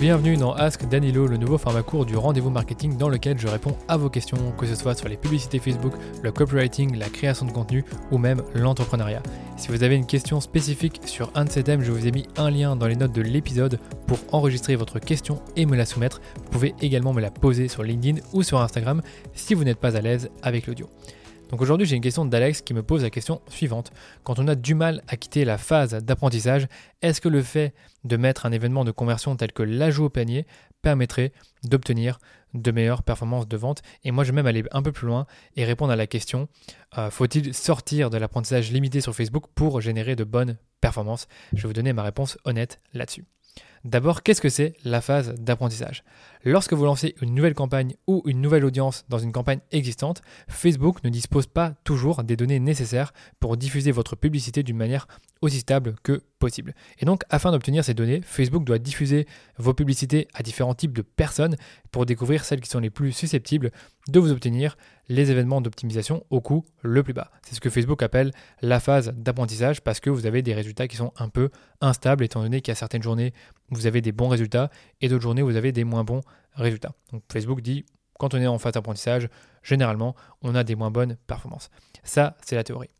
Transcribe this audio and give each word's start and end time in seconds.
Bienvenue 0.00 0.36
dans 0.36 0.52
Ask 0.52 0.88
Danilo, 0.88 1.28
le 1.28 1.36
nouveau 1.36 1.56
format 1.56 1.82
court 1.82 2.04
du 2.04 2.16
rendez-vous 2.16 2.50
marketing 2.50 2.96
dans 2.98 3.08
lequel 3.08 3.38
je 3.38 3.46
réponds 3.46 3.76
à 3.86 3.96
vos 3.96 4.10
questions, 4.10 4.36
que 4.58 4.66
ce 4.66 4.74
soit 4.74 4.96
sur 4.96 5.08
les 5.08 5.16
publicités 5.16 5.60
Facebook, 5.60 5.94
le 6.22 6.32
copywriting, 6.32 6.96
la 6.96 7.08
création 7.08 7.46
de 7.46 7.52
contenu 7.52 7.84
ou 8.10 8.18
même 8.18 8.42
l'entrepreneuriat. 8.54 9.22
Si 9.56 9.68
vous 9.68 9.84
avez 9.84 9.94
une 9.94 10.04
question 10.04 10.40
spécifique 10.40 11.00
sur 11.06 11.30
un 11.36 11.44
de 11.44 11.50
ces 11.50 11.62
thèmes, 11.62 11.82
je 11.82 11.92
vous 11.92 12.06
ai 12.08 12.10
mis 12.10 12.26
un 12.36 12.50
lien 12.50 12.74
dans 12.74 12.88
les 12.88 12.96
notes 12.96 13.14
de 13.14 13.22
l'épisode 13.22 13.78
pour 14.08 14.18
enregistrer 14.32 14.74
votre 14.74 14.98
question 14.98 15.40
et 15.54 15.64
me 15.64 15.76
la 15.76 15.86
soumettre. 15.86 16.20
Vous 16.36 16.50
pouvez 16.50 16.74
également 16.80 17.12
me 17.12 17.20
la 17.20 17.30
poser 17.30 17.68
sur 17.68 17.84
LinkedIn 17.84 18.20
ou 18.32 18.42
sur 18.42 18.60
Instagram 18.60 19.00
si 19.32 19.54
vous 19.54 19.62
n'êtes 19.62 19.78
pas 19.78 19.96
à 19.96 20.00
l'aise 20.00 20.28
avec 20.42 20.66
l'audio. 20.66 20.88
Donc 21.54 21.62
aujourd'hui, 21.62 21.86
j'ai 21.86 21.94
une 21.94 22.02
question 22.02 22.24
d'Alex 22.24 22.62
qui 22.62 22.74
me 22.74 22.82
pose 22.82 23.04
la 23.04 23.10
question 23.10 23.40
suivante. 23.46 23.92
Quand 24.24 24.40
on 24.40 24.48
a 24.48 24.56
du 24.56 24.74
mal 24.74 25.04
à 25.06 25.16
quitter 25.16 25.44
la 25.44 25.56
phase 25.56 25.94
d'apprentissage, 25.94 26.66
est-ce 27.00 27.20
que 27.20 27.28
le 27.28 27.42
fait 27.42 27.74
de 28.02 28.16
mettre 28.16 28.44
un 28.44 28.50
événement 28.50 28.84
de 28.84 28.90
conversion 28.90 29.36
tel 29.36 29.52
que 29.52 29.62
l'ajout 29.62 30.06
au 30.06 30.08
panier 30.08 30.48
permettrait 30.82 31.30
d'obtenir 31.62 32.18
de 32.54 32.72
meilleures 32.72 33.04
performances 33.04 33.46
de 33.46 33.56
vente? 33.56 33.82
Et 34.02 34.10
moi, 34.10 34.24
je 34.24 34.32
vais 34.32 34.34
même 34.34 34.48
aller 34.48 34.64
un 34.72 34.82
peu 34.82 34.90
plus 34.90 35.06
loin 35.06 35.28
et 35.54 35.64
répondre 35.64 35.92
à 35.92 35.96
la 35.96 36.08
question 36.08 36.48
euh, 36.98 37.08
faut-il 37.08 37.54
sortir 37.54 38.10
de 38.10 38.16
l'apprentissage 38.18 38.72
limité 38.72 39.00
sur 39.00 39.14
Facebook 39.14 39.44
pour 39.54 39.80
générer 39.80 40.16
de 40.16 40.24
bonnes 40.24 40.58
performances? 40.80 41.28
Je 41.52 41.62
vais 41.62 41.68
vous 41.68 41.72
donner 41.72 41.92
ma 41.92 42.02
réponse 42.02 42.36
honnête 42.44 42.80
là-dessus. 42.94 43.26
D'abord, 43.84 44.22
qu'est-ce 44.22 44.40
que 44.40 44.48
c'est 44.48 44.72
la 44.84 45.02
phase 45.02 45.34
d'apprentissage? 45.34 46.04
Lorsque 46.42 46.72
vous 46.72 46.86
lancez 46.86 47.14
une 47.20 47.34
nouvelle 47.34 47.54
campagne 47.54 47.96
ou 48.06 48.22
une 48.24 48.40
nouvelle 48.40 48.64
audience 48.64 49.04
dans 49.10 49.18
une 49.18 49.30
campagne 49.30 49.60
existante, 49.72 50.22
Facebook 50.48 51.04
ne 51.04 51.10
dispose 51.10 51.46
pas 51.46 51.74
toujours 51.84 52.24
des 52.24 52.34
données 52.36 52.60
nécessaires 52.60 53.12
pour 53.40 53.58
diffuser 53.58 53.92
votre 53.92 54.16
publicité 54.16 54.62
d'une 54.62 54.78
manière 54.78 55.06
aussi 55.42 55.58
stable 55.58 55.96
que 56.02 56.22
possible. 56.38 56.74
Et 56.98 57.04
donc, 57.04 57.22
afin 57.28 57.52
d'obtenir 57.52 57.84
ces 57.84 57.94
données, 57.94 58.20
Facebook 58.24 58.64
doit 58.64 58.78
diffuser 58.78 59.26
vos 59.58 59.74
publicités 59.74 60.28
à 60.34 60.42
différents 60.42 60.74
types 60.74 60.92
de 60.92 61.02
personnes 61.02 61.56
pour 61.90 62.06
découvrir 62.06 62.44
celles 62.44 62.60
qui 62.60 62.70
sont 62.70 62.80
les 62.80 62.90
plus 62.90 63.12
susceptibles 63.12 63.70
de 64.08 64.20
vous 64.20 64.32
obtenir 64.32 64.76
les 65.08 65.30
événements 65.30 65.60
d'optimisation 65.60 66.24
au 66.30 66.40
coût 66.40 66.64
le 66.82 67.02
plus 67.02 67.12
bas. 67.12 67.30
C'est 67.42 67.54
ce 67.54 67.60
que 67.60 67.70
Facebook 67.70 68.02
appelle 68.02 68.30
la 68.62 68.80
phase 68.80 69.12
d'apprentissage 69.16 69.82
parce 69.82 70.00
que 70.00 70.10
vous 70.10 70.26
avez 70.26 70.42
des 70.42 70.54
résultats 70.54 70.88
qui 70.88 70.96
sont 70.96 71.12
un 71.16 71.28
peu 71.28 71.50
instables 71.80 72.24
étant 72.24 72.42
donné 72.42 72.60
qu'il 72.60 72.72
y 72.72 72.76
a 72.76 72.76
certaines 72.76 73.02
journées 73.02 73.32
vous 73.70 73.86
avez 73.86 74.00
des 74.00 74.12
bons 74.12 74.28
résultats 74.28 74.70
et 75.00 75.08
d'autres 75.08 75.22
journées 75.22 75.42
vous 75.42 75.56
avez 75.56 75.72
des 75.72 75.84
moins 75.84 76.04
bons 76.04 76.22
résultats. 76.54 76.92
Donc 77.12 77.22
Facebook 77.32 77.60
dit 77.60 77.84
quand 78.18 78.34
on 78.34 78.38
est 78.38 78.46
en 78.46 78.58
phase 78.58 78.74
d'apprentissage, 78.74 79.28
généralement, 79.62 80.14
on 80.42 80.54
a 80.54 80.64
des 80.64 80.76
moins 80.76 80.90
bonnes 80.90 81.16
performances. 81.26 81.70
Ça, 82.04 82.36
c'est 82.44 82.54
la 82.54 82.64
théorie. 82.64 82.90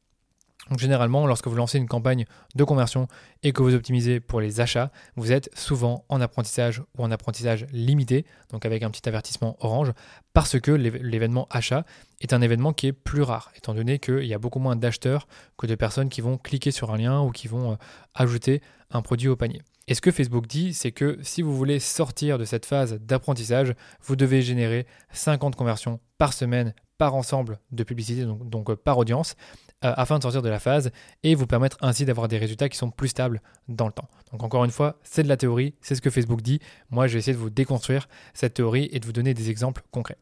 Généralement, 0.78 1.26
lorsque 1.26 1.46
vous 1.46 1.56
lancez 1.56 1.76
une 1.76 1.88
campagne 1.88 2.24
de 2.54 2.64
conversion 2.64 3.06
et 3.42 3.52
que 3.52 3.62
vous 3.62 3.74
optimisez 3.74 4.18
pour 4.18 4.40
les 4.40 4.62
achats, 4.62 4.90
vous 5.14 5.30
êtes 5.30 5.50
souvent 5.54 6.06
en 6.08 6.22
apprentissage 6.22 6.82
ou 6.96 7.04
en 7.04 7.10
apprentissage 7.10 7.66
limité, 7.70 8.24
donc 8.50 8.64
avec 8.64 8.82
un 8.82 8.90
petit 8.90 9.06
avertissement 9.06 9.56
orange, 9.60 9.92
parce 10.32 10.58
que 10.58 10.70
l'événement 10.70 11.46
achat 11.50 11.84
est 12.22 12.32
un 12.32 12.40
événement 12.40 12.72
qui 12.72 12.86
est 12.86 12.92
plus 12.92 13.20
rare, 13.20 13.52
étant 13.56 13.74
donné 13.74 13.98
qu'il 13.98 14.24
y 14.24 14.32
a 14.32 14.38
beaucoup 14.38 14.58
moins 14.58 14.74
d'acheteurs 14.74 15.28
que 15.58 15.66
de 15.66 15.74
personnes 15.74 16.08
qui 16.08 16.22
vont 16.22 16.38
cliquer 16.38 16.70
sur 16.70 16.90
un 16.92 16.96
lien 16.96 17.20
ou 17.20 17.30
qui 17.30 17.46
vont 17.46 17.72
euh, 17.72 17.76
ajouter 18.14 18.62
un 18.90 19.02
produit 19.02 19.28
au 19.28 19.36
panier. 19.36 19.60
Et 19.86 19.94
ce 19.94 20.00
que 20.00 20.10
Facebook 20.10 20.46
dit, 20.46 20.72
c'est 20.72 20.92
que 20.92 21.18
si 21.22 21.42
vous 21.42 21.54
voulez 21.54 21.78
sortir 21.78 22.38
de 22.38 22.46
cette 22.46 22.64
phase 22.64 22.98
d'apprentissage, 23.02 23.74
vous 24.02 24.16
devez 24.16 24.40
générer 24.40 24.86
50 25.12 25.56
conversions 25.56 26.00
par 26.16 26.32
semaine 26.32 26.72
par 26.98 27.14
ensemble 27.14 27.58
de 27.72 27.82
publicité, 27.84 28.24
donc, 28.24 28.70
euh, 28.70 28.76
par 28.76 28.98
audience, 28.98 29.34
euh, 29.84 29.92
afin 29.96 30.18
de 30.18 30.22
sortir 30.22 30.42
de 30.42 30.48
la 30.48 30.58
phase 30.58 30.90
et 31.22 31.34
vous 31.34 31.46
permettre 31.46 31.76
ainsi 31.80 32.04
d'avoir 32.04 32.28
des 32.28 32.38
résultats 32.38 32.68
qui 32.68 32.78
sont 32.78 32.90
plus 32.90 33.08
stables 33.08 33.42
dans 33.68 33.86
le 33.86 33.92
temps. 33.92 34.08
Donc 34.32 34.42
encore 34.42 34.64
une 34.64 34.70
fois, 34.70 34.98
c'est 35.02 35.22
de 35.22 35.28
la 35.28 35.36
théorie, 35.36 35.74
c'est 35.80 35.94
ce 35.94 36.00
que 36.00 36.10
Facebook 36.10 36.42
dit. 36.42 36.60
Moi, 36.90 37.06
je 37.06 37.14
vais 37.14 37.18
essayer 37.18 37.34
de 37.34 37.38
vous 37.38 37.50
déconstruire 37.50 38.08
cette 38.32 38.54
théorie 38.54 38.88
et 38.92 39.00
de 39.00 39.06
vous 39.06 39.12
donner 39.12 39.34
des 39.34 39.50
exemples 39.50 39.82
concrets. 39.90 40.18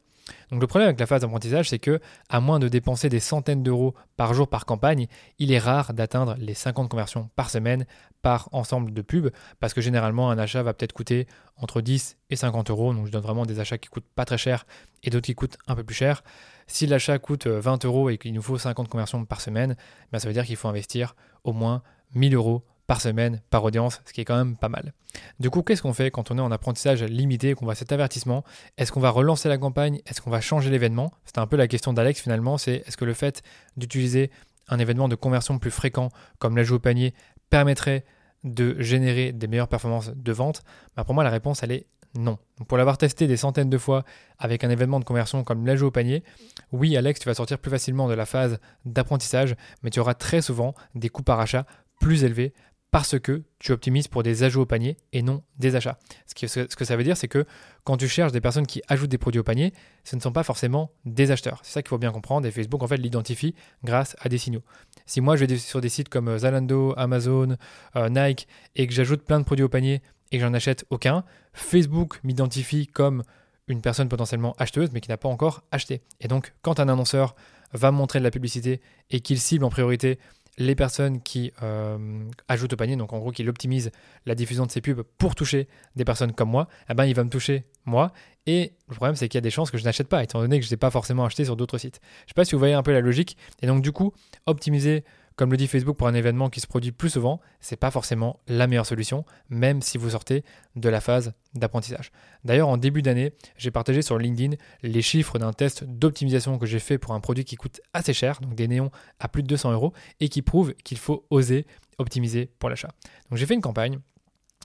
Donc 0.50 0.60
le 0.60 0.66
problème 0.66 0.88
avec 0.88 1.00
la 1.00 1.06
phase 1.06 1.22
d'apprentissage, 1.22 1.68
c'est 1.68 1.78
que 1.78 2.00
à 2.28 2.40
moins 2.40 2.58
de 2.58 2.68
dépenser 2.68 3.08
des 3.08 3.20
centaines 3.20 3.62
d'euros 3.62 3.94
par 4.16 4.34
jour 4.34 4.48
par 4.48 4.66
campagne, 4.66 5.06
il 5.38 5.52
est 5.52 5.58
rare 5.58 5.94
d'atteindre 5.94 6.36
les 6.38 6.54
50 6.54 6.88
conversions 6.88 7.30
par 7.36 7.50
semaine 7.50 7.86
par 8.22 8.48
ensemble 8.52 8.92
de 8.92 9.02
pubs, 9.02 9.30
parce 9.58 9.74
que 9.74 9.80
généralement 9.80 10.30
un 10.30 10.38
achat 10.38 10.62
va 10.62 10.74
peut-être 10.74 10.92
coûter 10.92 11.26
entre 11.56 11.80
10 11.80 12.16
et 12.30 12.36
50 12.36 12.70
euros. 12.70 12.94
Donc 12.94 13.06
je 13.06 13.12
donne 13.12 13.22
vraiment 13.22 13.46
des 13.46 13.58
achats 13.58 13.78
qui 13.78 13.88
coûtent 13.88 14.08
pas 14.14 14.24
très 14.24 14.38
cher 14.38 14.64
et 15.02 15.10
d'autres 15.10 15.26
qui 15.26 15.34
coûtent 15.34 15.58
un 15.66 15.74
peu 15.74 15.82
plus 15.82 15.94
cher. 15.94 16.22
Si 16.68 16.86
l'achat 16.86 17.18
coûte 17.18 17.46
20 17.46 17.84
euros 17.84 18.10
et 18.10 18.18
qu'il 18.18 18.32
nous 18.32 18.42
faut 18.42 18.58
50 18.58 18.88
conversions 18.88 19.24
par 19.24 19.40
semaine, 19.40 19.76
ben 20.12 20.18
ça 20.18 20.28
veut 20.28 20.34
dire 20.34 20.46
qu'il 20.46 20.56
faut 20.56 20.68
investir 20.68 21.16
au 21.42 21.52
moins 21.52 21.82
1000 22.14 22.34
euros 22.34 22.64
par 22.92 23.00
semaine, 23.00 23.40
par 23.48 23.64
audience, 23.64 24.02
ce 24.04 24.12
qui 24.12 24.20
est 24.20 24.26
quand 24.26 24.36
même 24.36 24.54
pas 24.54 24.68
mal. 24.68 24.92
Du 25.40 25.48
coup, 25.48 25.62
qu'est-ce 25.62 25.80
qu'on 25.80 25.94
fait 25.94 26.10
quand 26.10 26.30
on 26.30 26.36
est 26.36 26.42
en 26.42 26.52
apprentissage 26.52 27.02
limité 27.02 27.54
qu'on 27.54 27.64
voit 27.64 27.74
cet 27.74 27.90
avertissement? 27.90 28.44
Est-ce 28.76 28.92
qu'on 28.92 29.00
va 29.00 29.08
relancer 29.08 29.48
la 29.48 29.56
campagne? 29.56 30.02
Est-ce 30.04 30.20
qu'on 30.20 30.28
va 30.28 30.42
changer 30.42 30.68
l'événement? 30.68 31.10
C'était 31.24 31.38
un 31.38 31.46
peu 31.46 31.56
la 31.56 31.68
question 31.68 31.94
d'Alex 31.94 32.20
finalement, 32.20 32.58
c'est 32.58 32.82
est-ce 32.86 32.98
que 32.98 33.06
le 33.06 33.14
fait 33.14 33.42
d'utiliser 33.78 34.30
un 34.68 34.78
événement 34.78 35.08
de 35.08 35.14
conversion 35.14 35.58
plus 35.58 35.70
fréquent 35.70 36.10
comme 36.38 36.54
l'ajout 36.54 36.74
au 36.74 36.80
panier 36.80 37.14
permettrait 37.48 38.04
de 38.44 38.78
générer 38.78 39.32
des 39.32 39.46
meilleures 39.46 39.68
performances 39.68 40.10
de 40.14 40.32
vente? 40.32 40.60
Bah, 40.94 41.04
Pour 41.04 41.14
moi, 41.14 41.24
la 41.24 41.30
réponse, 41.30 41.62
elle 41.62 41.72
est 41.72 41.86
non. 42.14 42.36
pour 42.68 42.76
l'avoir 42.76 42.98
testé 42.98 43.26
des 43.26 43.38
centaines 43.38 43.70
de 43.70 43.78
fois 43.78 44.04
avec 44.38 44.64
un 44.64 44.68
événement 44.68 45.00
de 45.00 45.06
conversion 45.06 45.44
comme 45.44 45.64
l'ajout 45.64 45.86
au 45.86 45.90
panier, 45.90 46.24
oui, 46.70 46.94
Alex, 46.94 47.20
tu 47.20 47.26
vas 47.26 47.32
sortir 47.32 47.58
plus 47.58 47.70
facilement 47.70 48.06
de 48.06 48.12
la 48.12 48.26
phase 48.26 48.60
d'apprentissage, 48.84 49.56
mais 49.82 49.88
tu 49.88 49.98
auras 49.98 50.12
très 50.12 50.42
souvent 50.42 50.74
des 50.94 51.08
coûts 51.08 51.22
par 51.22 51.40
achat 51.40 51.64
plus 52.02 52.24
élevés 52.24 52.52
parce 52.92 53.18
que 53.18 53.42
tu 53.58 53.72
optimises 53.72 54.06
pour 54.06 54.22
des 54.22 54.42
ajouts 54.42 54.60
au 54.60 54.66
panier 54.66 54.98
et 55.14 55.22
non 55.22 55.42
des 55.58 55.76
achats. 55.76 55.98
Ce 56.26 56.34
que, 56.76 56.84
ça 56.84 56.96
veut 56.96 57.02
dire, 57.02 57.16
c'est 57.16 57.26
que 57.26 57.46
quand 57.84 57.96
tu 57.96 58.06
cherches 58.06 58.32
des 58.32 58.42
personnes 58.42 58.66
qui 58.66 58.82
ajoutent 58.86 59.08
des 59.10 59.16
produits 59.16 59.40
au 59.40 59.42
panier, 59.42 59.72
ce 60.04 60.14
ne 60.14 60.20
sont 60.20 60.30
pas 60.30 60.42
forcément 60.42 60.92
des 61.06 61.30
acheteurs. 61.30 61.60
C'est 61.62 61.72
ça 61.72 61.82
qu'il 61.82 61.88
faut 61.88 61.96
bien 61.96 62.12
comprendre 62.12 62.46
et 62.46 62.50
Facebook 62.50 62.82
en 62.82 62.86
fait 62.86 62.98
l'identifie 62.98 63.54
grâce 63.82 64.14
à 64.20 64.28
des 64.28 64.36
signaux. 64.36 64.62
Si 65.06 65.22
moi 65.22 65.36
je 65.36 65.46
vais 65.46 65.56
sur 65.56 65.80
des 65.80 65.88
sites 65.88 66.10
comme 66.10 66.28
euh, 66.28 66.38
Zalando, 66.38 66.92
Amazon, 66.98 67.56
euh, 67.96 68.10
Nike 68.10 68.46
et 68.76 68.86
que 68.86 68.92
j'ajoute 68.92 69.22
plein 69.22 69.40
de 69.40 69.46
produits 69.46 69.64
au 69.64 69.70
panier 69.70 70.02
et 70.30 70.36
que 70.36 70.44
j'en 70.44 70.52
achète 70.52 70.84
aucun, 70.90 71.24
Facebook 71.54 72.20
m'identifie 72.24 72.86
comme 72.86 73.22
une 73.68 73.80
personne 73.80 74.10
potentiellement 74.10 74.54
acheteuse 74.58 74.90
mais 74.92 75.00
qui 75.00 75.08
n'a 75.08 75.16
pas 75.16 75.30
encore 75.30 75.62
acheté. 75.70 76.02
Et 76.20 76.28
donc 76.28 76.52
quand 76.60 76.78
un 76.78 76.90
annonceur 76.90 77.36
va 77.72 77.90
montrer 77.90 78.18
de 78.18 78.24
la 78.24 78.30
publicité 78.30 78.82
et 79.08 79.20
qu'il 79.20 79.40
cible 79.40 79.64
en 79.64 79.70
priorité 79.70 80.18
les 80.58 80.74
personnes 80.74 81.22
qui 81.22 81.52
euh, 81.62 82.24
ajoutent 82.48 82.74
au 82.74 82.76
panier, 82.76 82.96
donc 82.96 83.12
en 83.12 83.18
gros 83.18 83.30
qui 83.30 83.46
optimisent 83.48 83.90
la 84.26 84.34
diffusion 84.34 84.66
de 84.66 84.70
ces 84.70 84.80
pubs 84.80 85.02
pour 85.18 85.34
toucher 85.34 85.68
des 85.96 86.04
personnes 86.04 86.32
comme 86.32 86.50
moi, 86.50 86.68
eh 86.90 86.94
ben 86.94 87.04
il 87.04 87.14
va 87.14 87.24
me 87.24 87.30
toucher 87.30 87.64
moi. 87.84 88.12
Et 88.46 88.72
le 88.88 88.94
problème 88.94 89.16
c'est 89.16 89.28
qu'il 89.28 89.38
y 89.38 89.38
a 89.38 89.42
des 89.42 89.50
chances 89.50 89.70
que 89.70 89.78
je 89.78 89.84
n'achète 89.84 90.08
pas, 90.08 90.22
étant 90.22 90.40
donné 90.40 90.60
que 90.60 90.66
je 90.66 90.70
n'ai 90.70 90.76
pas 90.76 90.90
forcément 90.90 91.24
acheté 91.24 91.44
sur 91.44 91.56
d'autres 91.56 91.78
sites. 91.78 92.00
Je 92.02 92.24
ne 92.24 92.28
sais 92.28 92.34
pas 92.34 92.44
si 92.44 92.52
vous 92.54 92.58
voyez 92.58 92.74
un 92.74 92.82
peu 92.82 92.92
la 92.92 93.00
logique. 93.00 93.36
Et 93.62 93.66
donc 93.66 93.82
du 93.82 93.92
coup, 93.92 94.12
optimiser 94.46 95.04
comme 95.36 95.50
le 95.50 95.56
dit 95.56 95.66
Facebook 95.66 95.96
pour 95.96 96.06
un 96.06 96.14
événement 96.14 96.50
qui 96.50 96.60
se 96.60 96.66
produit 96.66 96.92
plus 96.92 97.10
souvent, 97.10 97.40
c'est 97.60 97.76
pas 97.76 97.90
forcément 97.90 98.40
la 98.48 98.66
meilleure 98.66 98.86
solution, 98.86 99.24
même 99.48 99.82
si 99.82 99.98
vous 99.98 100.10
sortez 100.10 100.44
de 100.76 100.88
la 100.88 101.00
phase 101.00 101.32
d'apprentissage. 101.54 102.12
D'ailleurs, 102.44 102.68
en 102.68 102.76
début 102.76 103.02
d'année, 103.02 103.32
j'ai 103.56 103.70
partagé 103.70 104.02
sur 104.02 104.18
LinkedIn 104.18 104.56
les 104.82 105.02
chiffres 105.02 105.38
d'un 105.38 105.52
test 105.52 105.84
d'optimisation 105.84 106.58
que 106.58 106.66
j'ai 106.66 106.78
fait 106.78 106.98
pour 106.98 107.14
un 107.14 107.20
produit 107.20 107.44
qui 107.44 107.56
coûte 107.56 107.80
assez 107.92 108.12
cher, 108.12 108.40
donc 108.40 108.54
des 108.54 108.68
néons 108.68 108.90
à 109.20 109.28
plus 109.28 109.42
de 109.42 109.48
200 109.48 109.72
euros, 109.72 109.92
et 110.20 110.28
qui 110.28 110.42
prouve 110.42 110.74
qu'il 110.84 110.98
faut 110.98 111.26
oser 111.30 111.66
optimiser 111.98 112.50
pour 112.58 112.70
l'achat. 112.70 112.88
Donc 113.30 113.38
j'ai 113.38 113.46
fait 113.46 113.54
une 113.54 113.60
campagne. 113.60 113.98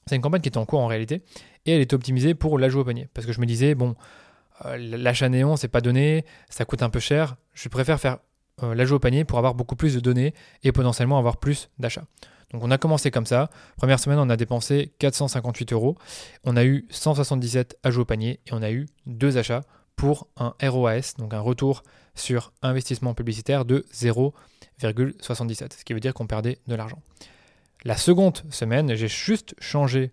C'est 0.06 0.16
une 0.16 0.22
campagne 0.22 0.42
qui 0.42 0.50
est 0.50 0.58
en 0.58 0.66
cours 0.66 0.80
en 0.80 0.88
réalité, 0.88 1.22
et 1.66 1.72
elle 1.72 1.82
est 1.82 1.94
optimisée 1.94 2.34
pour 2.34 2.58
l'ajout 2.58 2.80
au 2.80 2.86
panier, 2.86 3.08
parce 3.14 3.28
que 3.28 3.34
je 3.34 3.42
me 3.42 3.46
disais 3.46 3.76
bon. 3.76 3.96
Euh, 4.66 4.76
l'achat 4.78 5.30
néon, 5.30 5.56
c'est 5.56 5.68
pas 5.68 5.82
donné, 5.82 6.26
ça 6.50 6.66
coûte 6.66 6.82
un 6.82 6.90
peu 6.90 7.00
cher. 7.00 7.36
Je 7.54 7.70
préfère 7.70 8.00
faire 8.00 8.18
euh, 8.64 8.76
l'ajout 8.76 8.96
au 8.96 9.00
panier 9.00 9.24
pour 9.24 9.38
avoir 9.38 9.54
beaucoup 9.54 9.76
plus 9.76 9.94
de 9.94 10.00
données 10.00 10.34
et 10.64 10.72
potentiellement 10.72 11.18
avoir 11.18 11.38
plus 11.38 11.70
d'achats. 11.80 12.06
Donc 12.52 12.64
on 12.64 12.72
a 12.72 12.78
commencé 12.78 13.12
comme 13.12 13.26
ça. 13.26 13.50
Première 13.76 14.00
semaine, 14.00 14.20
on 14.20 14.30
a 14.30 14.38
dépensé 14.38 14.94
458 15.00 15.74
euros. 15.74 15.98
On 16.44 16.56
a 16.56 16.64
eu 16.64 16.86
177 16.90 17.78
ajouts 17.84 18.02
au 18.02 18.06
panier 18.06 18.40
et 18.48 18.54
on 18.54 18.62
a 18.62 18.72
eu 18.72 18.88
deux 19.06 19.38
achats 19.38 19.64
pour 19.96 20.28
un 20.38 20.54
ROAS, 20.62 21.14
donc 21.18 21.34
un 21.34 21.40
retour 21.40 21.84
sur 22.16 22.54
investissement 22.62 23.14
publicitaire 23.14 23.66
de 23.66 23.86
0,77, 23.94 25.78
ce 25.78 25.84
qui 25.84 25.94
veut 25.94 26.00
dire 26.00 26.14
qu'on 26.14 26.28
perdait 26.28 26.60
de 26.68 26.76
l'argent. 26.76 27.02
La 27.84 27.98
seconde 27.98 28.44
semaine, 28.50 28.96
j'ai 28.96 29.08
juste 29.08 29.56
changé 29.60 30.12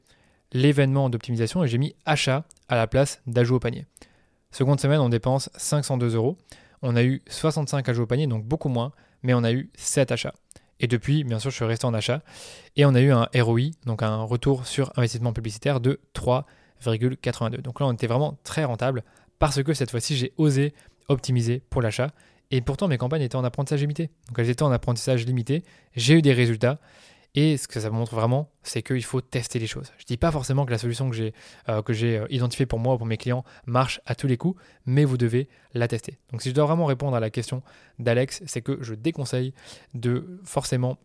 l'événement 0.53 1.11
d'optimisation 1.11 1.65
et 1.65 1.69
j'ai 1.69 1.79
mis 1.79 1.95
achat 2.07 2.45
à 2.69 2.77
la 2.77 2.87
place 2.87 3.21
d'ajout 3.27 3.57
au 3.57 3.61
panier. 3.61 3.87
Seconde 4.51 4.81
semaine, 4.81 5.01
on 5.01 5.09
dépense 5.09 5.51
502 5.57 6.15
euros 6.15 6.39
on 6.85 6.97
a 6.97 7.03
eu 7.03 7.23
65 7.29 7.89
ajouts 7.89 8.03
au 8.03 8.07
panier, 8.07 8.27
donc 8.27 8.45
beaucoup 8.45 8.69
moins, 8.69 8.93
mais 9.23 9.35
on 9.35 9.43
a 9.43 9.53
eu 9.53 9.71
7 9.75 10.13
achats. 10.13 10.35
Et 10.81 10.87
depuis, 10.87 11.25
bien 11.25 11.39
sûr, 11.39 11.51
je 11.51 11.57
suis 11.57 11.65
resté 11.65 11.87
en 11.87 11.95
achat. 11.95 12.23
Et 12.77 12.85
on 12.85 12.95
a 12.95 13.01
eu 13.01 13.11
un 13.11 13.27
ROI, 13.35 13.71
donc 13.87 14.03
un 14.03 14.23
retour 14.23 14.67
sur 14.67 14.93
investissement 14.97 15.33
publicitaire 15.33 15.81
de 15.81 16.01
3,82. 16.15 17.63
Donc 17.63 17.81
là, 17.81 17.87
on 17.87 17.93
était 17.93 18.07
vraiment 18.07 18.37
très 18.45 18.65
rentable 18.65 19.03
parce 19.39 19.63
que 19.63 19.73
cette 19.73 19.91
fois-ci, 19.91 20.15
j'ai 20.17 20.33
osé 20.37 20.75
optimiser 21.09 21.63
pour 21.71 21.81
l'achat. 21.81 22.11
Et 22.51 22.61
pourtant, 22.61 22.87
mes 22.87 22.99
campagnes 22.99 23.23
étaient 23.23 23.37
en 23.37 23.45
apprentissage 23.45 23.81
limité. 23.81 24.11
Donc 24.29 24.39
elles 24.39 24.51
étaient 24.51 24.63
en 24.63 24.73
apprentissage 24.73 25.25
limité. 25.25 25.65
J'ai 25.97 26.15
eu 26.15 26.23
des 26.23 26.35
résultats. 26.35 26.79
Et 27.35 27.57
ce 27.57 27.67
que 27.67 27.81
ça 27.81 27.91
montre 27.91 28.15
vraiment, 28.15 28.49
c'est 28.63 28.83
qu'il 28.83 29.03
faut 29.03 29.21
tester 29.21 29.59
les 29.59 29.67
choses. 29.67 29.91
Je 29.99 30.05
ne 30.05 30.07
dis 30.07 30.17
pas 30.17 30.31
forcément 30.31 30.65
que 30.65 30.71
la 30.71 30.79
solution 30.79 31.11
que 31.11 31.17
j'ai 31.17 31.33
euh, 31.69 31.83
euh, 31.89 32.27
identifiée 32.31 32.67
pour 32.67 32.79
moi 32.79 32.95
ou 32.95 32.99
pour 32.99 33.07
mes 33.07 33.17
clients 33.17 33.45
marche 33.67 34.01
à 34.07 34.15
tous 34.15 34.29
les 34.29 34.37
coups, 34.37 34.61
mais 34.87 35.05
vous 35.05 35.17
devez 35.17 35.49
la 35.73 35.89
tester. 35.89 36.19
Donc 36.31 36.43
si 36.43 36.51
je 36.51 36.55
dois 36.55 36.67
vraiment 36.67 36.87
répondre 36.87 37.17
à 37.17 37.21
la 37.21 37.31
question 37.31 37.63
d'Alex, 37.99 38.43
c'est 38.47 38.63
que 38.63 38.79
je 38.83 38.95
déconseille 38.95 39.53
de 39.95 40.41
forcément 40.45 40.97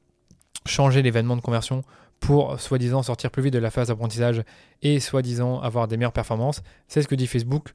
changer 0.68 1.02
l'événement 1.02 1.36
de 1.36 1.42
conversion 1.42 1.84
pour 2.20 2.60
soi-disant 2.60 3.02
sortir 3.02 3.32
plus 3.32 3.44
vite 3.44 3.54
de 3.54 3.60
la 3.60 3.72
phase 3.72 3.88
d'apprentissage 3.88 4.44
et 4.84 5.00
soi-disant 5.00 5.60
avoir 5.62 5.88
des 5.88 5.98
meilleures 5.98 6.14
performances. 6.14 6.62
C'est 6.88 7.02
ce 7.02 7.08
que 7.08 7.16
dit 7.16 7.28
Facebook. 7.28 7.74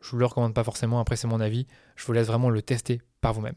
Je 0.00 0.08
ne 0.08 0.10
vous 0.12 0.18
le 0.18 0.26
recommande 0.26 0.54
pas 0.54 0.64
forcément, 0.64 1.00
après 1.00 1.16
c'est 1.16 1.26
mon 1.26 1.40
avis. 1.40 1.66
Je 1.96 2.06
vous 2.06 2.12
laisse 2.12 2.28
vraiment 2.28 2.48
le 2.48 2.62
tester 2.62 3.02
par 3.20 3.34
vous-même. 3.34 3.56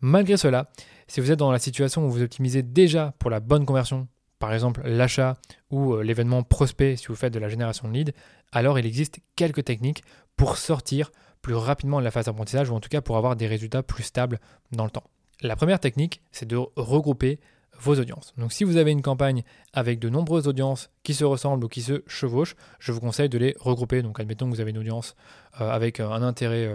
Malgré 0.00 0.36
cela, 0.36 0.70
si 1.06 1.20
vous 1.20 1.30
êtes 1.32 1.38
dans 1.38 1.50
la 1.50 1.58
situation 1.58 2.06
où 2.06 2.10
vous 2.10 2.22
optimisez 2.22 2.62
déjà 2.62 3.14
pour 3.18 3.30
la 3.30 3.40
bonne 3.40 3.66
conversion, 3.66 4.08
par 4.38 4.52
exemple 4.52 4.82
l'achat 4.84 5.36
ou 5.70 5.94
euh, 5.94 6.02
l'événement 6.02 6.42
prospect 6.42 6.96
si 6.96 7.06
vous 7.08 7.16
faites 7.16 7.32
de 7.32 7.38
la 7.38 7.48
génération 7.48 7.88
de 7.88 7.94
leads, 7.94 8.12
alors 8.52 8.78
il 8.78 8.86
existe 8.86 9.18
quelques 9.36 9.64
techniques 9.64 10.02
pour 10.36 10.56
sortir 10.56 11.10
plus 11.42 11.54
rapidement 11.54 11.98
de 11.98 12.04
la 12.04 12.10
phase 12.10 12.26
d'apprentissage 12.26 12.70
ou 12.70 12.74
en 12.74 12.80
tout 12.80 12.88
cas 12.88 13.00
pour 13.00 13.16
avoir 13.16 13.36
des 13.36 13.46
résultats 13.46 13.82
plus 13.82 14.02
stables 14.02 14.38
dans 14.72 14.84
le 14.84 14.90
temps. 14.90 15.04
La 15.40 15.56
première 15.56 15.80
technique, 15.80 16.20
c'est 16.32 16.46
de 16.46 16.56
regrouper 16.76 17.38
vos 17.80 17.94
audiences. 17.94 18.34
Donc 18.36 18.52
si 18.52 18.64
vous 18.64 18.76
avez 18.76 18.90
une 18.90 19.02
campagne 19.02 19.44
avec 19.72 20.00
de 20.00 20.08
nombreuses 20.08 20.48
audiences 20.48 20.90
qui 21.04 21.14
se 21.14 21.24
ressemblent 21.24 21.64
ou 21.64 21.68
qui 21.68 21.82
se 21.82 22.02
chevauchent, 22.06 22.56
je 22.80 22.90
vous 22.90 23.00
conseille 23.00 23.28
de 23.28 23.38
les 23.38 23.54
regrouper. 23.60 24.02
Donc 24.02 24.18
admettons 24.18 24.46
que 24.46 24.54
vous 24.54 24.60
avez 24.60 24.70
une 24.70 24.78
audience 24.78 25.14
euh, 25.60 25.70
avec 25.70 26.00
un 26.00 26.22
intérêt 26.22 26.66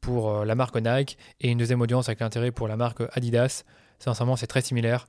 pour 0.00 0.30
euh, 0.30 0.44
la 0.44 0.54
marque 0.54 0.76
Nike 0.76 1.18
et 1.40 1.50
une 1.50 1.58
deuxième 1.58 1.80
audience 1.80 2.08
avec 2.08 2.20
l'intérêt 2.20 2.50
pour 2.50 2.68
la 2.68 2.76
marque 2.76 3.02
Adidas. 3.12 3.64
Sincèrement, 3.98 4.36
c'est 4.36 4.46
très 4.46 4.62
similaire. 4.62 5.06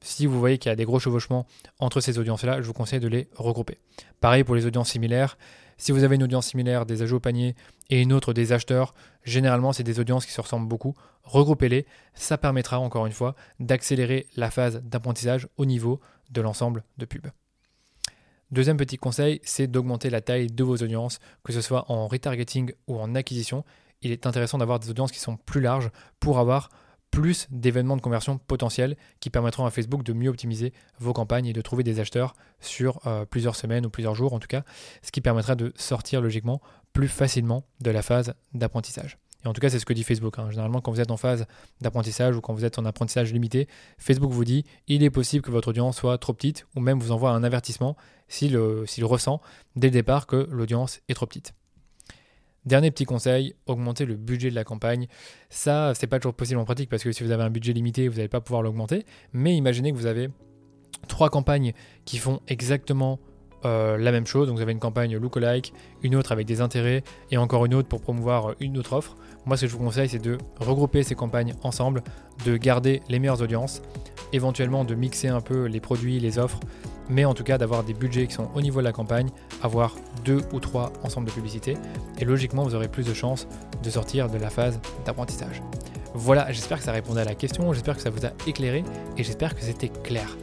Si 0.00 0.26
vous 0.26 0.38
voyez 0.38 0.58
qu'il 0.58 0.68
y 0.68 0.72
a 0.72 0.76
des 0.76 0.84
gros 0.84 0.98
chevauchements 0.98 1.46
entre 1.78 2.00
ces 2.00 2.18
audiences-là, 2.18 2.60
je 2.60 2.66
vous 2.66 2.72
conseille 2.72 3.00
de 3.00 3.08
les 3.08 3.28
regrouper. 3.34 3.78
Pareil 4.20 4.44
pour 4.44 4.54
les 4.54 4.66
audiences 4.66 4.90
similaires. 4.90 5.38
Si 5.78 5.92
vous 5.92 6.04
avez 6.04 6.16
une 6.16 6.22
audience 6.22 6.48
similaire 6.48 6.86
des 6.86 7.02
ajouts 7.02 7.16
au 7.16 7.20
panier 7.20 7.54
et 7.90 8.00
une 8.00 8.12
autre 8.12 8.32
des 8.32 8.52
acheteurs, 8.52 8.94
généralement 9.24 9.72
c'est 9.72 9.82
des 9.82 10.00
audiences 10.00 10.24
qui 10.24 10.32
se 10.32 10.40
ressemblent 10.40 10.68
beaucoup. 10.68 10.94
Regroupez-les, 11.24 11.86
ça 12.14 12.38
permettra 12.38 12.78
encore 12.78 13.06
une 13.06 13.12
fois 13.12 13.34
d'accélérer 13.60 14.26
la 14.36 14.50
phase 14.50 14.80
d'apprentissage 14.82 15.48
au 15.56 15.66
niveau 15.66 16.00
de 16.30 16.40
l'ensemble 16.40 16.84
de 16.98 17.04
pubs. 17.04 17.30
Deuxième 18.52 18.76
petit 18.76 18.96
conseil, 18.96 19.40
c'est 19.42 19.66
d'augmenter 19.66 20.08
la 20.08 20.20
taille 20.20 20.46
de 20.46 20.64
vos 20.64 20.76
audiences, 20.76 21.18
que 21.42 21.52
ce 21.52 21.60
soit 21.60 21.90
en 21.90 22.06
retargeting 22.06 22.72
ou 22.86 22.98
en 22.98 23.14
acquisition 23.14 23.64
il 24.02 24.12
est 24.12 24.26
intéressant 24.26 24.58
d'avoir 24.58 24.78
des 24.78 24.90
audiences 24.90 25.12
qui 25.12 25.20
sont 25.20 25.36
plus 25.36 25.60
larges 25.60 25.90
pour 26.20 26.38
avoir 26.38 26.68
plus 27.10 27.46
d'événements 27.50 27.96
de 27.96 28.02
conversion 28.02 28.38
potentiels 28.38 28.96
qui 29.20 29.30
permettront 29.30 29.64
à 29.64 29.70
Facebook 29.70 30.02
de 30.02 30.12
mieux 30.12 30.28
optimiser 30.28 30.72
vos 30.98 31.12
campagnes 31.12 31.46
et 31.46 31.52
de 31.52 31.60
trouver 31.62 31.82
des 31.82 31.98
acheteurs 32.00 32.34
sur 32.60 33.00
euh, 33.06 33.24
plusieurs 33.24 33.56
semaines 33.56 33.86
ou 33.86 33.90
plusieurs 33.90 34.14
jours 34.14 34.32
en 34.34 34.38
tout 34.38 34.48
cas, 34.48 34.64
ce 35.02 35.10
qui 35.12 35.20
permettra 35.20 35.54
de 35.54 35.72
sortir 35.76 36.20
logiquement 36.20 36.60
plus 36.92 37.08
facilement 37.08 37.64
de 37.80 37.90
la 37.90 38.02
phase 38.02 38.34
d'apprentissage. 38.52 39.18
Et 39.44 39.48
en 39.48 39.52
tout 39.52 39.60
cas, 39.60 39.70
c'est 39.70 39.78
ce 39.78 39.86
que 39.86 39.92
dit 39.92 40.02
Facebook. 40.02 40.38
Hein. 40.38 40.50
Généralement, 40.50 40.80
quand 40.80 40.90
vous 40.90 41.00
êtes 41.00 41.10
en 41.10 41.16
phase 41.16 41.46
d'apprentissage 41.80 42.36
ou 42.36 42.40
quand 42.40 42.52
vous 42.52 42.64
êtes 42.64 42.78
en 42.78 42.84
apprentissage 42.84 43.32
limité, 43.32 43.68
Facebook 43.96 44.32
vous 44.32 44.44
dit 44.44 44.64
il 44.88 45.02
est 45.02 45.10
possible 45.10 45.44
que 45.44 45.50
votre 45.50 45.68
audience 45.68 45.96
soit 45.96 46.18
trop 46.18 46.32
petite 46.32 46.66
ou 46.74 46.80
même 46.80 46.98
vous 46.98 47.12
envoie 47.12 47.30
un 47.30 47.44
avertissement 47.44 47.96
s'il 48.28 48.56
ressent 48.56 49.40
dès 49.76 49.86
le 49.86 49.92
départ 49.92 50.26
que 50.26 50.48
l'audience 50.50 51.00
est 51.08 51.14
trop 51.14 51.26
petite. 51.26 51.54
Dernier 52.66 52.90
petit 52.90 53.04
conseil, 53.04 53.54
augmenter 53.66 54.04
le 54.04 54.16
budget 54.16 54.50
de 54.50 54.56
la 54.56 54.64
campagne. 54.64 55.06
Ça, 55.50 55.92
c'est 55.94 56.08
pas 56.08 56.18
toujours 56.18 56.34
possible 56.34 56.58
en 56.58 56.64
pratique 56.64 56.90
parce 56.90 57.04
que 57.04 57.12
si 57.12 57.22
vous 57.22 57.30
avez 57.30 57.44
un 57.44 57.50
budget 57.50 57.72
limité, 57.72 58.08
vous 58.08 58.16
n'allez 58.16 58.28
pas 58.28 58.40
pouvoir 58.40 58.62
l'augmenter. 58.62 59.06
Mais 59.32 59.56
imaginez 59.56 59.92
que 59.92 59.96
vous 59.96 60.06
avez 60.06 60.30
trois 61.06 61.30
campagnes 61.30 61.72
qui 62.04 62.18
font 62.18 62.40
exactement 62.48 63.20
euh, 63.66 63.98
la 63.98 64.12
même 64.12 64.26
chose. 64.26 64.48
Donc 64.48 64.56
vous 64.56 64.62
avez 64.62 64.72
une 64.72 64.78
campagne 64.78 65.16
lookalike, 65.16 65.72
une 66.02 66.16
autre 66.16 66.32
avec 66.32 66.46
des 66.46 66.60
intérêts 66.60 67.02
et 67.30 67.36
encore 67.36 67.66
une 67.66 67.74
autre 67.74 67.88
pour 67.88 68.00
promouvoir 68.00 68.54
une 68.60 68.78
autre 68.78 68.94
offre. 68.94 69.16
Moi, 69.44 69.56
ce 69.56 69.62
que 69.62 69.66
je 69.68 69.76
vous 69.76 69.84
conseille, 69.84 70.08
c'est 70.08 70.18
de 70.18 70.38
regrouper 70.58 71.02
ces 71.02 71.14
campagnes 71.14 71.54
ensemble, 71.62 72.02
de 72.44 72.56
garder 72.56 73.02
les 73.08 73.18
meilleures 73.18 73.42
audiences, 73.42 73.82
éventuellement 74.32 74.84
de 74.84 74.94
mixer 74.94 75.28
un 75.28 75.40
peu 75.40 75.66
les 75.66 75.80
produits, 75.80 76.18
les 76.18 76.38
offres, 76.38 76.60
mais 77.08 77.24
en 77.24 77.34
tout 77.34 77.44
cas 77.44 77.58
d'avoir 77.58 77.84
des 77.84 77.94
budgets 77.94 78.26
qui 78.26 78.34
sont 78.34 78.48
au 78.54 78.60
niveau 78.60 78.80
de 78.80 78.84
la 78.84 78.92
campagne, 78.92 79.28
avoir 79.62 79.94
deux 80.24 80.40
ou 80.52 80.60
trois 80.60 80.92
ensembles 81.04 81.28
de 81.28 81.32
publicités, 81.32 81.76
et 82.18 82.24
logiquement, 82.24 82.64
vous 82.64 82.74
aurez 82.74 82.88
plus 82.88 83.06
de 83.06 83.14
chances 83.14 83.46
de 83.82 83.90
sortir 83.90 84.28
de 84.28 84.38
la 84.38 84.50
phase 84.50 84.80
d'apprentissage. 85.04 85.62
Voilà, 86.14 86.50
j'espère 86.50 86.78
que 86.78 86.84
ça 86.84 86.92
répondait 86.92 87.20
à 87.20 87.24
la 87.24 87.34
question, 87.34 87.72
j'espère 87.72 87.96
que 87.96 88.02
ça 88.02 88.10
vous 88.10 88.24
a 88.24 88.30
éclairé, 88.46 88.84
et 89.16 89.22
j'espère 89.22 89.54
que 89.54 89.62
c'était 89.62 89.90
clair. 89.90 90.36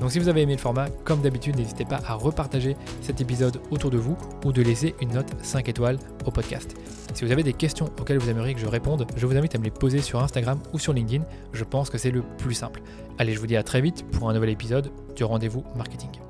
Donc 0.00 0.10
si 0.10 0.18
vous 0.18 0.28
avez 0.28 0.42
aimé 0.42 0.54
le 0.54 0.60
format, 0.60 0.88
comme 1.04 1.20
d'habitude, 1.20 1.56
n'hésitez 1.56 1.84
pas 1.84 2.00
à 2.06 2.14
repartager 2.14 2.76
cet 3.02 3.20
épisode 3.20 3.60
autour 3.70 3.90
de 3.90 3.98
vous 3.98 4.16
ou 4.44 4.52
de 4.52 4.62
laisser 4.62 4.94
une 5.00 5.12
note 5.12 5.30
5 5.42 5.68
étoiles 5.68 5.98
au 6.24 6.30
podcast. 6.30 6.74
Si 7.12 7.24
vous 7.24 7.32
avez 7.32 7.42
des 7.42 7.52
questions 7.52 7.90
auxquelles 8.00 8.18
vous 8.18 8.30
aimeriez 8.30 8.54
que 8.54 8.60
je 8.60 8.66
réponde, 8.66 9.06
je 9.16 9.26
vous 9.26 9.36
invite 9.36 9.54
à 9.54 9.58
me 9.58 9.64
les 9.64 9.70
poser 9.70 10.00
sur 10.00 10.22
Instagram 10.22 10.58
ou 10.72 10.78
sur 10.78 10.92
LinkedIn. 10.92 11.24
Je 11.52 11.64
pense 11.64 11.90
que 11.90 11.98
c'est 11.98 12.10
le 12.10 12.22
plus 12.38 12.54
simple. 12.54 12.80
Allez, 13.18 13.34
je 13.34 13.40
vous 13.40 13.46
dis 13.46 13.56
à 13.56 13.62
très 13.62 13.80
vite 13.80 14.06
pour 14.12 14.30
un 14.30 14.34
nouvel 14.34 14.50
épisode 14.50 14.90
du 15.14 15.24
rendez-vous 15.24 15.64
marketing. 15.76 16.29